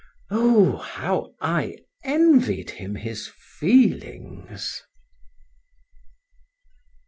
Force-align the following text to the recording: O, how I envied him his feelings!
O, 0.31 0.77
how 0.77 1.35
I 1.41 1.77
envied 2.03 2.71
him 2.71 2.95
his 2.95 3.31
feelings! 3.59 4.81